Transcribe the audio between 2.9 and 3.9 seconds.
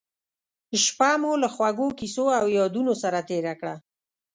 سره تېره کړه.